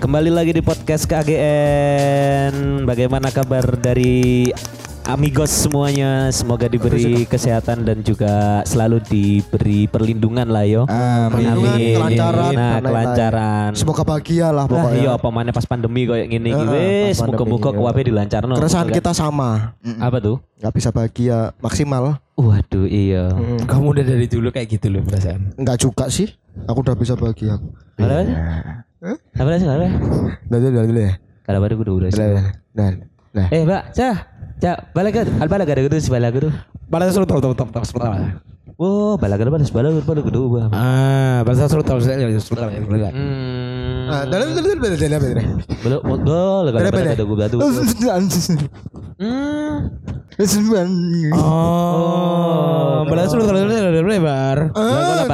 [0.00, 2.82] kembali lagi di podcast KGN.
[2.82, 4.48] Bagaimana kabar dari
[5.04, 6.28] amigos semuanya?
[6.30, 10.82] Semoga diberi kesehatan dan juga selalu diberi perlindungan lah yo.
[10.86, 11.94] Perlindungan, Amin.
[11.94, 12.84] kelancaran, Nah, dan lain-lain.
[12.86, 13.70] kelancaran.
[13.74, 14.98] Semoga bahagia lah pokoknya.
[14.98, 16.80] iya apa mana pas pandemi kayak gini Heeh, iki wis
[17.14, 18.54] pas pandemi muga-muga kuwabe dilancarno.
[18.56, 19.76] Keresahan kita sama.
[20.00, 20.36] apa tuh?
[20.58, 22.16] Nggak bisa bahagia maksimal.
[22.40, 23.28] Waduh iya.
[23.68, 25.52] Kamu udah dari dulu kayak gitu loh perasaan.
[25.60, 26.32] Enggak juga sih.
[26.66, 27.60] Aku udah bisa bahagia.
[28.00, 29.64] Apa Apa sih?
[29.64, 29.86] Apa?
[30.52, 31.12] Udah dulu, udah dulu ya.
[31.48, 32.08] Kalau baru kudu udah.
[32.12, 32.44] Udah, udah.
[32.76, 32.88] Nah,
[33.32, 33.48] nah.
[33.48, 34.16] Eh, Mbak, cah.
[34.60, 36.48] Cah, balik ke al balik ada kudu balik kudu.
[36.92, 38.12] Pada suruh tahu tahu tahu tahu tahu.
[38.76, 40.40] Oh, balik ada balas balik balik kudu.
[40.52, 40.70] Bang.
[40.76, 42.70] Ah, pada suruh tahu saya suruh tahu.
[42.76, 44.04] Hmm.
[44.10, 45.48] Nah, dalam dalam dalam dalam dalam dalam.
[45.80, 46.00] Belum
[46.76, 47.14] balik deh?
[47.16, 47.56] ada batu.
[49.16, 49.69] Hmm.
[51.36, 54.58] Oh, pada suruh tahu saya lebar.
[54.72, 55.24] Ah,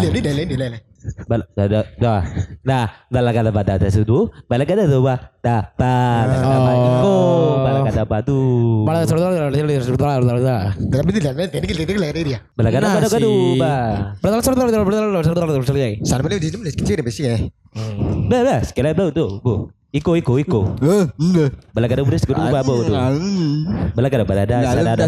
[1.28, 1.72] Dalam dalam dalam.
[1.72, 2.22] Balik ada dah.
[2.62, 5.20] Nah, dalam kada pada ada sudu, ada bah.
[5.42, 7.18] Dah, balik ada batu.
[7.66, 8.40] Balik ada batu.
[8.86, 10.22] Pada suruh tahu suruh tahu suruh tahu.
[10.22, 12.40] Dalam dalam dalam dalam dalam dia.
[12.58, 14.16] Ada pada kudu bah.
[14.22, 16.06] Pada suruh tahu suruh tahu suruh tahu suruh tahu.
[16.06, 17.36] Sana mana di dalam kecil besi ya.
[18.28, 19.72] Bah, bah, sekali bau tuh, bu.
[19.92, 20.62] Iko, iko, iko.
[20.80, 21.52] Eh, enggak.
[21.76, 22.96] Balik ada beres kudu bah bau tuh.
[23.92, 25.04] Balik ada pada ada, ada ada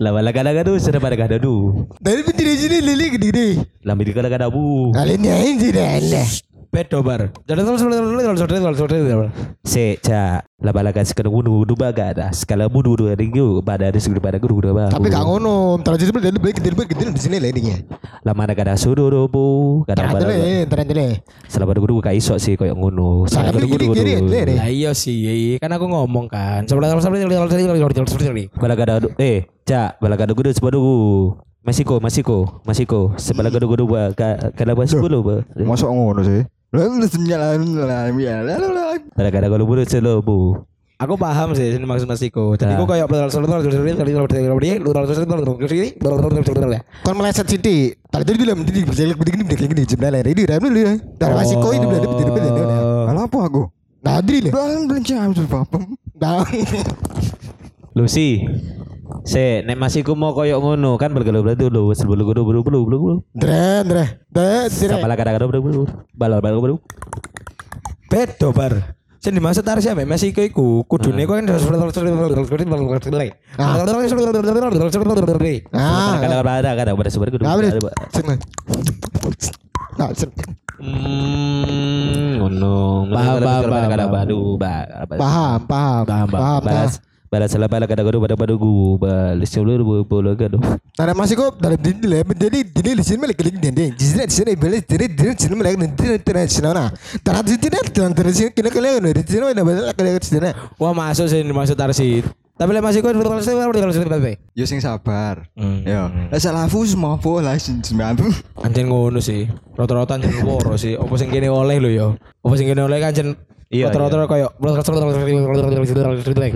[0.00, 1.36] Lah balik ada kudu, sudah pada kada.
[2.00, 3.48] Dari pintu di sini lili gede gede.
[3.84, 4.96] Lambi di kada kada bu.
[4.96, 6.24] Kalian yang ini dah.
[6.70, 7.34] Pedo bar.
[7.50, 8.06] Jadi tahu suruh tahu
[8.38, 9.26] suruh tahu suruh tahu.
[9.66, 13.90] Se ca la balaga sekali budu budu baga ada sekala budu budu ada gitu pada
[13.90, 14.86] ada segede pada guru guru bah.
[14.86, 17.74] Tapi gak ngono, terus jadi dari balik dari balik di sini lah ini.
[18.22, 20.24] La mana kada do bu kada Terus pada.
[20.70, 21.18] terus.
[21.50, 23.26] Salah pada guru ka iso sih koyo ngono.
[23.26, 24.30] Salah pada guru guru.
[24.30, 26.70] Lah iya sih, kan aku ngomong kan.
[26.70, 28.46] Suruh tahu suruh tahu suruh tahu.
[28.62, 29.42] Balaga ada eh
[29.98, 30.78] balaga ada guru sepadu.
[31.60, 33.12] Masiko, masiko, masiko.
[33.18, 34.14] Sebelah guru ba
[34.54, 35.34] kada ba sepuluh ba.
[35.58, 36.46] Masuk ngono sih.
[39.50, 40.54] Guru guru selo bu.
[41.00, 42.54] Aku paham sih ini maksud Mas Iko.
[42.54, 43.10] Jadi aku kayak
[47.02, 47.90] Kon meleset sini.
[48.06, 50.78] Tadi tadi bilang begini begini begini begini begini jembalan ini dah dulu.
[51.18, 52.48] Dari masih koi ini begini begini.
[53.10, 53.62] Malah apa aku?
[54.06, 54.52] Nah, Adri lah.
[54.54, 55.82] Belum belum jam tuh papa.
[56.20, 56.46] Nah,
[57.98, 58.46] Lucy.
[59.24, 62.96] Se, nek masiku mau koyo ngono kan bergelu berarti lu sebelum guru guru guru guru
[62.98, 63.16] guru.
[63.34, 64.96] Dre, Dre, Dre, Dre.
[65.02, 65.82] Bala kada kada guru guru.
[66.14, 66.76] Bala bala guru.
[68.10, 68.96] Pedo bar.
[69.20, 70.08] Sing dimaksud tarik siapa?
[70.08, 71.52] Mas Iko iku kudune kok Nah,
[76.16, 77.44] Kada kada kada pada sebar guru.
[77.44, 77.76] nah, bener.
[78.16, 78.34] Sini.
[80.00, 80.32] Nah, sini.
[80.80, 83.04] Hmm, ngono.
[83.12, 84.16] Paham, paham, paham, Kada paham.
[84.16, 84.74] badu ba.
[85.20, 86.28] Paham, paham, Paham,
[86.64, 87.09] paham.
[87.30, 88.98] Balas balas salah bala kada guru pada pada gu.
[88.98, 90.58] Balas sebelum bola gado.
[90.98, 92.26] Nah, masih kok dari dini lah.
[92.26, 93.94] Jadi dini di sini malah keling dini.
[93.94, 96.90] Di sini di sini balik dari di sini malah dini dini di sana.
[97.22, 100.50] Tanah di sini tanah di sini kena kalian di sini malah balik kalian di sini.
[100.74, 102.26] Wah masuk sih dimaksud Tarsit.
[102.58, 103.14] Tapi lek Mas Iko
[104.58, 105.46] Yo sing sabar.
[105.54, 106.02] Yo.
[106.34, 108.26] Lah salah fus mau lah sing sembilan.
[108.58, 109.46] Anjen ngono sih.
[109.78, 110.98] Rata-rata anjen loro sih.
[110.98, 112.08] Apa sing kene oleh lho yo.
[112.42, 113.14] Apa sing kene oleh kan
[113.70, 114.50] Iya, rata-rata koyo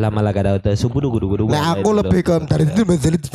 [0.03, 1.45] Lama lah kada subuh guru guru.
[1.47, 2.83] Nah, aku lebih ke dari dini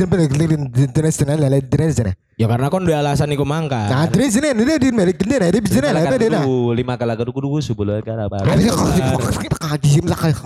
[0.04, 2.12] dari keling di sini sana lah di sini.
[2.40, 3.92] Ya karena kon duwe alasan iku mangkat.
[3.92, 6.48] Nah, di sini ini di balik keling di sini lah ada dah.
[6.72, 8.48] lima kali guru guru sebelum kada apa.
[8.48, 10.40] Ada kok kaji lah kayak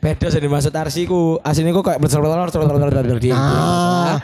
[0.00, 2.00] Beda sih dimaksud Tarsi ku asine ku kayak
[3.36, 4.16] Ah.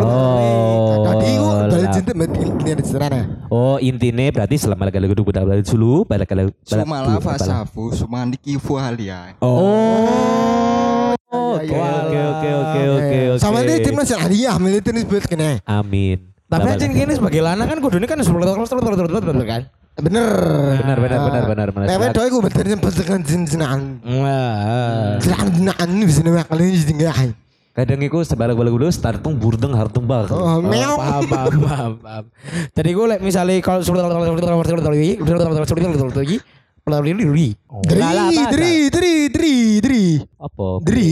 [0.00, 1.04] Oh.
[1.04, 3.20] Tadi aku dari sini balik keling di sana.
[3.52, 6.48] Oh intinya berarti selama kali guru pada balik dulu pada kali.
[6.64, 9.36] Sumala fasafu sumandiki fualia.
[9.44, 11.19] Oh.
[11.30, 13.18] Oke oke oke oke oke oke.
[13.38, 15.62] Sama ini timnas hadiah, ini timnas buat kena.
[15.62, 16.18] Amin.
[16.50, 18.18] Tapi anjing gini sebagai lana kan kudune kan
[20.00, 20.26] Bener.
[20.82, 21.86] Benar benar benar benar benar.
[21.86, 24.02] Lewe doy gue betul yang pesekan jinjinan.
[24.02, 25.18] Wah.
[25.22, 27.28] Jinjinan jinjinan di sini mak kalian jinjinan.
[27.70, 30.26] Kadang iku sebalik balik dulu startung burdeng hartung bal.
[30.34, 30.98] Oh, Oh, meow.
[30.98, 32.24] paham, paham, paham.
[32.74, 33.78] Jadi gue like, misalnya kalau
[37.86, 38.02] Dri,
[38.50, 40.04] dri, dri, dri, dri,
[40.40, 40.82] Apa?
[40.82, 41.10] dri.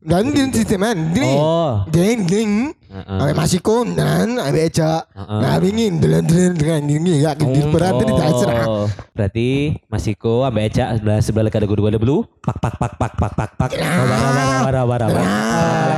[0.00, 1.28] Dan di sisteman, dri.
[1.28, 1.84] Oh.
[1.92, 2.72] Ding, ding.
[2.90, 5.06] Abe masih konan, eca.
[5.14, 5.38] Heeh.
[5.44, 8.66] Nah, ingin dolan dolan dengan ini ya, gitu berarti di dasar.
[8.66, 13.12] Oh, berarti Masiko ambek Eca sebelah sebelah kada guru ada belu pak pak pak pak
[13.14, 13.70] pak pak pak.
[13.78, 15.22] Oh, bara bara bara bara.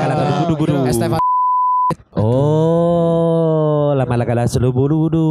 [0.04, 0.74] Kala guru guru.
[2.16, 5.26] Oh, lama lama kala selu bulu bulu.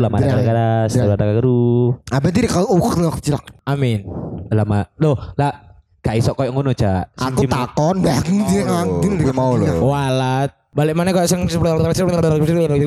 [0.00, 1.92] Lama lama kala selu kala guru.
[2.08, 3.36] Abe diri kalau oh kalau kecil.
[3.68, 4.04] Amin.
[4.48, 4.88] Lama.
[5.00, 5.73] Loh, lah
[6.04, 7.16] gak iso koyo ngono, Cak.
[7.16, 9.88] Aku takon dah dia ngangdin gue mau loh.
[9.88, 10.52] Walat.
[10.74, 11.46] Balik mana kok sing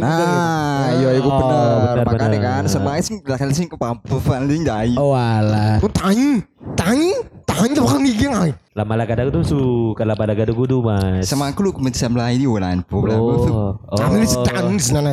[0.03, 2.03] Nah, iya iku Oh, bener.
[2.03, 4.91] bener, Makanya kan semuanya sing belakang sing kepampuan sing jai.
[4.99, 5.79] Oh walat.
[5.79, 6.43] Aku tanya,
[6.75, 7.15] tanya,
[7.47, 8.51] tanya bakal mikir ngai.
[8.75, 9.59] Lama lah kadang tuh su,
[9.95, 11.31] kalau pada gadu gudu mas.
[11.31, 11.71] Sama aku lu
[12.35, 12.83] di wulan.
[12.91, 13.71] Oh, oh.
[13.95, 15.11] Kami ini tanya sana,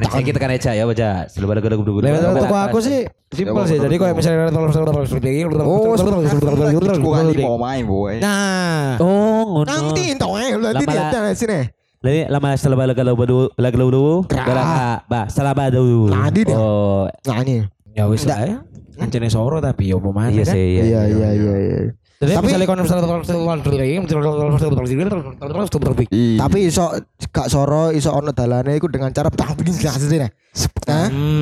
[0.00, 1.28] nah, saya kita kan aja ya baca.
[1.28, 2.04] Sebelum gadu gudu gudu.
[2.04, 3.78] Lewat toko aku sih simpel sih.
[3.78, 4.48] Jadi kayak misalnya
[5.64, 8.18] Oh, sebenarnya kurang di mau main boy.
[8.20, 9.64] Nah, Oh.
[9.64, 11.60] Nanti tahu eh, nanti dia sini.
[12.04, 14.66] Lalu lama setelah balik kalau badu, balik kalau badu, balik
[15.08, 16.12] bah, setelah badu.
[16.12, 16.52] Nadi dia.
[16.52, 17.64] Oh, Nah ini.
[17.96, 18.56] ya wis lah ya.
[19.00, 20.52] Kancane soro tapi yo pemain iya kan.
[20.52, 20.84] sih.
[20.84, 21.76] Iya iya iya iya.
[21.88, 22.66] Jadi Tapi- misalnya
[26.14, 26.38] Iya.
[26.40, 26.84] Tapi iso
[27.34, 30.30] gak soro iso ono dalane iku dengan cara tak bikin jelas sih nah.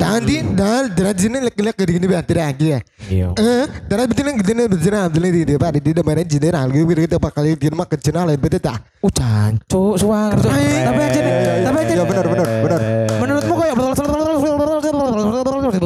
[0.01, 2.79] Nanti dan dan sini lek-lek gini bantu lagi ya.
[3.05, 3.27] Iya.
[3.37, 3.65] Eh,
[4.09, 4.93] betul yang gede yang betul
[5.29, 8.81] di depan di depan ini jadi lagi kita bakal dia mah kecil lah betul tak.
[9.05, 10.33] Oh jancuk suara.
[10.33, 11.93] Tapi aja nih, tapi aja.
[11.93, 12.79] Iya benar benar benar.
[15.71, 15.83] Kayak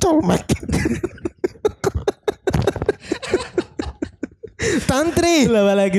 [0.00, 0.44] Colmek.
[4.86, 5.48] Tantri.
[5.48, 5.98] Lama lagi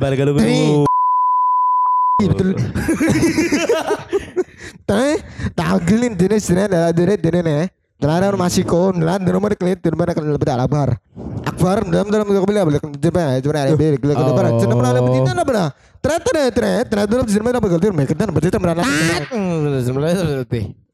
[0.00, 0.48] balik kalau Tri.
[0.48, 0.86] badu.
[2.18, 2.50] Betul.
[4.88, 5.12] Tapi
[5.54, 6.36] tagelin dene
[6.66, 7.77] adalah dene dene nih.
[7.98, 11.02] Dalam masih kon, dalam dalam nomor klit, dalam mana kalau lebih akbar.
[11.42, 14.90] Akbar dalam dalam kalau bila bila coba coba ada bila bila kalau mana cina mana
[14.94, 15.64] lebih tidak ada
[15.98, 18.86] Ternyata ternyata ternyata dalam sini mana kalau dia mereka dan berarti mereka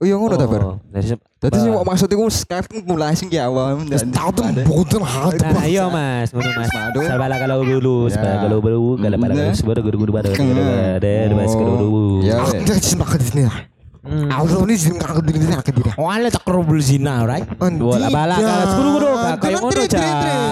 [0.00, 0.62] Oh iya ngono ta, Bar.
[0.64, 3.84] Oh, dari se- Dadi sing maksud iku sekarang mulai sing ki awal.
[4.10, 5.28] tahu tuh bodoh hal.
[5.38, 6.68] Nah, iya mas, ngono mas.
[6.72, 7.00] Madu.
[7.04, 8.16] Sabala kalau dulu, Ya.
[8.16, 9.52] sabala kalau dulu, kalau pada Bener.
[9.52, 12.24] sebaru guru guru pada, ada ada mas kalau dulu.
[12.24, 12.40] Ya.
[12.40, 13.44] Aku cinta ke sini.
[13.44, 13.73] Aku
[14.04, 15.94] ini cinta ke diri aku tidak.
[15.96, 17.48] Wala tak kerubul zina, right?
[17.56, 19.08] Dua bala kalau guru guru,
[19.40, 20.04] kayak ngono aja.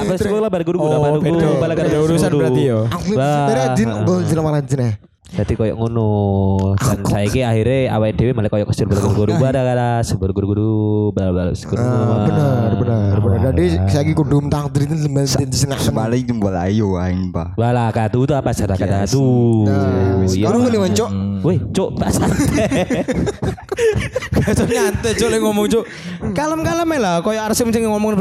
[0.09, 1.49] Pas sekolah pada guru guru, Oh, guru, beda.
[1.61, 2.79] bala Beda urusan berarti yo.
[2.89, 4.81] Aku sebenarnya jin gue jin mana jin
[5.33, 6.09] Jadi koyo ngono.
[6.77, 10.71] Dan saiki akhirnya awake dhewe malah koyo kesel guru guru pada kala sebar guru guru
[11.17, 11.81] bala bala sekolah.
[11.81, 13.41] Ah, benar benar benar.
[13.57, 15.73] Jadi saya lagi kudu mentang lemah di sini.
[15.73, 17.57] Sebalik jempol ayo aing, Pak.
[17.57, 19.25] Bala katu itu apa cara kata itu?
[19.67, 20.29] Iya.
[20.29, 21.11] Sekarang ini wancok.
[21.43, 22.71] Wih, cok, tak santai.
[24.31, 25.85] Kacau nyantai cok lagi ngomong cok.
[26.39, 27.17] Kalem-kalem ya lah.
[27.19, 28.15] Kayak Arsim sing ngomong.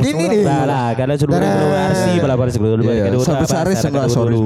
[0.00, 0.40] ini nih.
[0.48, 2.88] Bala, karena suruh guru arsi, bala bala sebelum dulu.
[2.88, 4.38] Iya, sampai sehari sebelah sorry.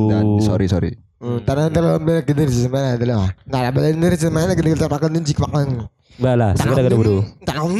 [0.42, 1.42] Sorry, sorry.
[1.42, 3.32] Tanah dalam bela gede di sana adalah.
[3.48, 5.88] Nah, bela gede di sana gede kita pakai ninjik pakai.
[6.20, 7.18] Bala, sekarang gede buru.
[7.44, 7.72] Tang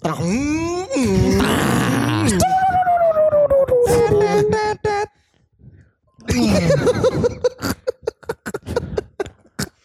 [0.00, 0.22] tang.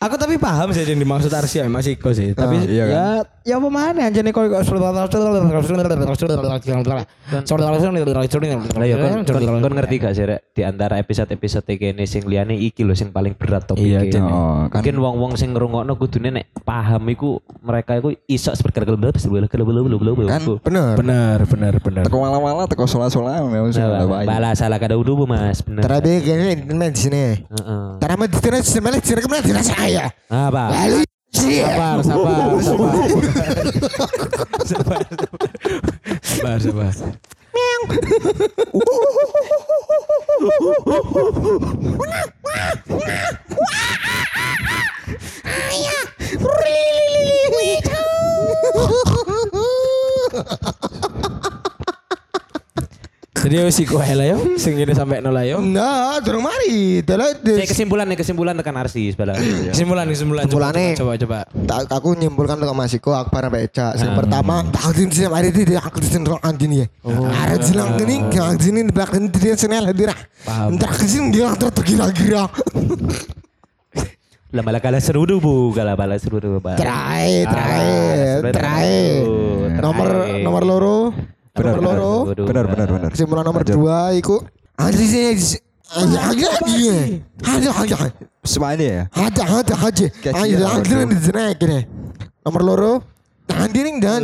[0.03, 2.35] Aku tapi paham sih yang dimaksud Arsia Mas Iko sih.
[2.35, 3.05] Tapi Ah, iya ya
[3.43, 4.51] ya pemana aja nih kok
[8.83, 10.39] ya kon kon, kon ngerti gak sih Rek?
[10.55, 14.03] di antara episode-episode kene sing liyane iki lho sing paling berat topiknya.
[14.05, 14.21] Iya.
[14.23, 14.79] Oh, kan.
[14.83, 19.47] Mungkin wong-wong sing ngrungokno kudune nek paham iku mereka iku iso seperti kalau belum sebelum
[19.47, 20.29] kalau belum belum belum.
[20.29, 20.93] Kan Benar.
[20.99, 22.03] Benar, benar, benar.
[22.07, 24.27] teko malam-malam teko sholat-sholat memang sudah baik.
[24.27, 25.81] Bala salah kada udu Mas, bener.
[25.83, 27.23] Terabe kayaknya internet di sini.
[28.23, 30.09] Di sini sebenarnya di sini ke mana di saya.
[30.29, 30.63] Apa?
[30.73, 31.61] Lalu sih.
[31.61, 32.93] Sabar, sabar, sabar.
[36.23, 36.93] Sabar, sabar.
[53.53, 55.61] Jadi wis iku ae lah yo, sing ngene sampe nol lah yo.
[55.61, 57.05] Nah, durung mari.
[57.05, 59.37] Saya kesimpulan nih kesimpulan tekan Arsi sebelah.
[59.69, 60.49] Kesimpulan, kesimpulan.
[60.49, 60.89] Coba, Kesimpulannya.
[60.97, 61.39] Coba, coba.
[61.69, 63.93] tak aku nyimpulkan dengan Mas Iko Akbar sampai Eca.
[63.93, 66.87] Yang pertama, tak di sini mari di aku di sini rokan gini ya.
[67.29, 70.17] Ada jelang gini, yang sini di belakang di sini lah dirah.
[70.73, 72.49] Entar ke sini dia terus tergira-gira.
[74.53, 76.77] Lah malah kalah serudu bu, kalah balas serudu Pak.
[76.77, 79.21] Terakhir, Ah, terakhir, sebenarnya terakhir.
[79.25, 79.81] terakhir.
[79.81, 80.07] Nomor
[80.45, 80.97] nomor loro,
[81.53, 81.77] Benar.
[81.77, 82.43] Serudu.
[82.49, 83.09] Benar, benar, benar.
[83.13, 84.41] Kesimpulan nomor dua, iku.
[84.73, 84.89] Ada.
[85.93, 88.07] Ada, ada, ada, ada,
[88.41, 89.03] Semuanya ya.
[89.13, 90.05] ada, ada, ada.
[90.33, 91.79] Ada gini.
[92.41, 92.93] Nomor loro.
[93.43, 94.23] Tahan diri dan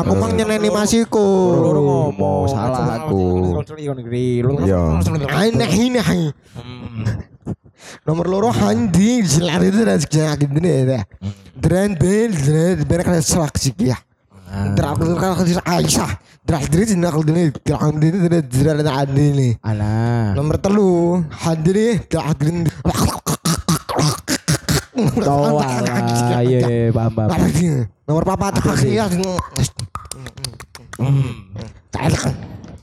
[0.00, 1.26] Aku mang nyeneni Mas Iko.
[1.60, 3.58] Loro ngomong, salah aku.
[4.64, 5.02] Iya.
[5.28, 6.30] Ay, nahi, nahi.
[8.08, 11.04] Nomor loro handi jelar itu dan sekian gini ya.
[11.58, 13.98] Dren bel dren berak ada selak sih ya.
[14.74, 14.92] Drak
[15.64, 16.10] Aisyah.
[16.48, 19.52] Drak drak jenak dini drak dini drak drak ada adi nih.
[19.60, 20.32] Alah.
[20.32, 22.66] Nomor telu nih drak drak.
[24.98, 27.30] Oh, alah, iya, iya, paham, paham.
[28.02, 29.06] Nomor papa tak ya.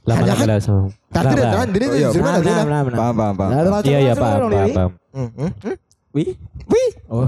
[0.05, 0.47] Lama Ada lama kan?
[0.47, 0.83] langsung.
[1.09, 1.55] Tadi Lama.
[1.57, 2.53] kan dari Oh, iya, dari mana Nah, dia?
[2.53, 2.93] nah, nah, nah.
[2.93, 3.49] Paham, paham, paham.
[3.49, 4.91] Nah, Iya iya paham paham paham.
[5.11, 5.75] Hmm, hmm, hmm.
[6.15, 6.31] Wih,
[6.71, 7.27] Wih, oh.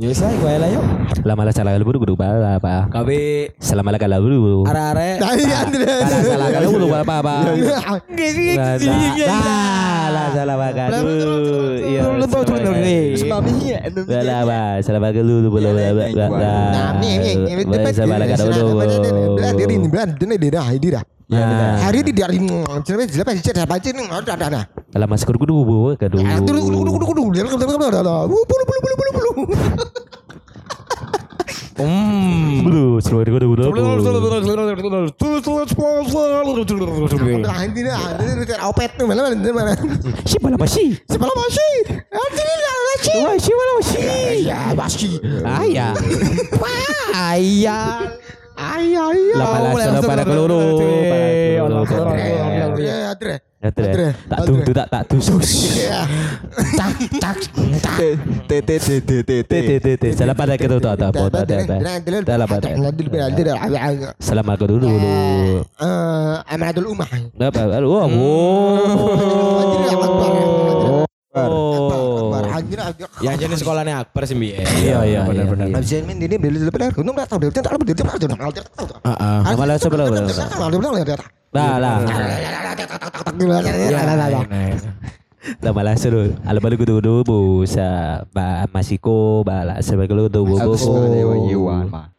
[0.00, 0.84] Ya saya gue lah yuk.
[1.28, 2.88] Lama lah salah buru buru apa apa.
[2.88, 4.64] Kabe Selama lah kalau buru.
[4.64, 5.20] are-are.
[5.20, 5.92] nah iya Andre.
[6.24, 7.34] Salah kalau buru apa apa.
[7.52, 10.88] Lah salah salah bakal.
[11.84, 12.00] Iya.
[14.08, 14.60] Salah apa?
[14.80, 16.12] Salah bakal dulu boleh boleh boleh.
[16.16, 18.80] Nah, ini Boleh salah bakal dulu.
[19.52, 21.04] Diri ini belan dene dira dira.
[21.30, 22.42] Nah, Hari di dari
[22.82, 24.62] cerita siapa sih cerita apa sih nih ada ada ada.
[24.90, 26.18] kalau masuk kudu bu kudu.
[26.26, 27.86] Ah, Dulu dulu dulu dulu dulu dulu
[28.26, 29.30] bulu bulu bulu bulu bulu.
[31.80, 32.66] Hmm.
[32.66, 33.62] Bulu, seluruh kudu kudu.
[33.70, 33.78] Ini
[37.78, 37.80] ini
[38.42, 39.72] nih, opet tuh mana mana mana.
[40.26, 40.98] Si bala basi.
[41.06, 41.72] Sebelah masih.
[42.10, 42.56] Nanti nih
[42.90, 43.14] masih.
[43.22, 44.02] Wah, si bala basi.
[44.42, 45.12] Ya masih.
[45.46, 45.94] Ayah.
[46.58, 46.98] Ayah.
[47.14, 48.18] Ayah
[48.60, 49.08] ayah.
[49.40, 50.84] Lama lah salah pada keluru.
[50.84, 52.84] Ya, Andre.
[52.84, 53.36] Ya, Andre.
[53.60, 55.44] Tak tuntut tak tak tusuk.
[56.80, 57.36] Tak tak
[57.84, 57.98] tak.
[58.48, 61.44] T T T T T T Tete tete salah pada kita tuh tak apa tak
[61.44, 61.76] apa.
[62.24, 62.72] Salah pada.
[64.16, 65.12] Salam aku dulu dulu.
[65.60, 67.10] Eh, Amadul Umah.
[67.36, 67.84] Apa?
[71.30, 72.42] Aduh, wow.
[72.42, 72.58] Oh.
[73.22, 74.50] Yang jadi sekolahnya Akbar sih Bi.
[74.50, 75.66] Iya iya benar iya, benar.
[75.70, 75.78] iya.
[75.78, 76.90] Absen ini dia beli benar.
[76.98, 78.34] Untung tak tahu dia tak tahu dia tak tahu.
[79.06, 79.38] Heeh.
[79.46, 80.26] Nama lah sebelah belah.
[81.54, 81.96] Lah lah.
[85.62, 86.34] Lah seru.
[86.42, 87.86] Alam balu kudu kudu bu sa
[88.34, 90.66] ba masiko ba la sebagai lu kudu bu bu.
[90.66, 92.10] Aku suka dewa Iwan mah.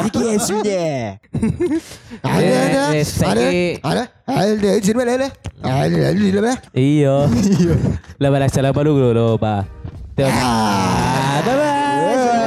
[0.07, 1.17] Iki sudah.
[2.23, 5.27] Ada ada Eh, ada saiki- ada ada izin mana ada
[5.61, 6.53] ada ada ada ada.
[6.71, 7.15] Iya.
[8.17, 9.61] Lah balas salah balu lo, Pak.
[10.17, 10.31] Bye
[11.45, 11.75] bye.
[11.97, 12.46] É.